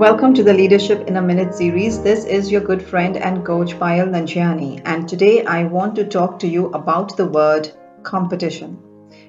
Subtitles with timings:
[0.00, 2.00] Welcome to the Leadership in a Minute series.
[2.00, 6.38] This is your good friend and coach Payal Nanjiani, and today I want to talk
[6.38, 7.70] to you about the word
[8.02, 8.78] competition.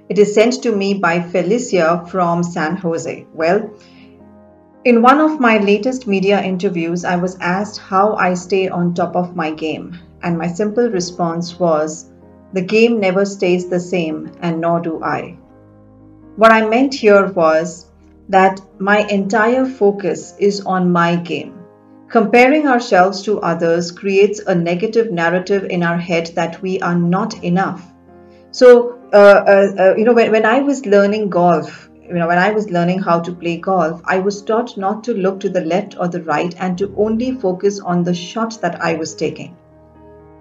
[0.08, 3.28] It is sent to me by Felicia from San Jose.
[3.34, 3.70] Well,
[4.86, 9.18] in one of my latest media interviews, I was asked how I stay on top
[9.18, 12.10] of my game, and my simple response was
[12.54, 15.38] the game never stays the same, and nor do I.
[16.38, 17.91] What I meant here was
[18.32, 21.54] that my entire focus is on my game.
[22.08, 27.44] Comparing ourselves to others creates a negative narrative in our head that we are not
[27.44, 27.86] enough.
[28.52, 32.38] So, uh, uh, uh, you know, when, when I was learning golf, you know, when
[32.38, 35.66] I was learning how to play golf, I was taught not to look to the
[35.66, 39.58] left or the right and to only focus on the shot that I was taking.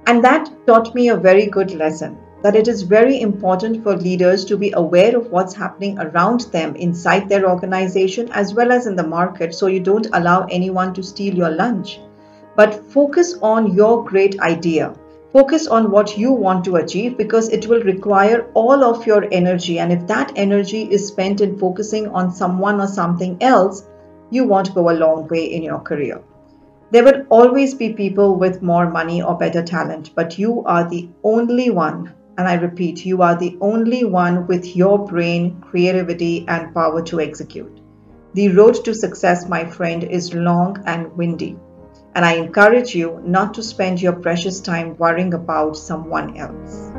[0.06, 4.44] And that taught me a very good lesson that it is very important for leaders
[4.46, 8.96] to be aware of what's happening around them inside their organization as well as in
[8.96, 12.00] the market so you don't allow anyone to steal your lunch.
[12.56, 14.94] But focus on your great idea.
[15.32, 19.78] Focus on what you want to achieve because it will require all of your energy.
[19.78, 23.86] And if that energy is spent in focusing on someone or something else,
[24.30, 26.20] you won't go a long way in your career.
[26.90, 31.08] There will always be people with more money or better talent, but you are the
[31.22, 36.72] only one and I repeat, you are the only one with your brain, creativity, and
[36.72, 37.82] power to execute.
[38.32, 41.58] The road to success, my friend, is long and windy.
[42.14, 46.90] And I encourage you not to spend your precious time worrying about someone else.